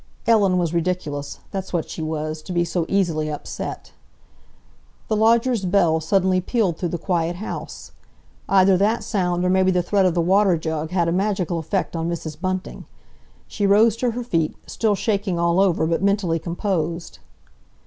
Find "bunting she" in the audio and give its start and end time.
12.41-13.67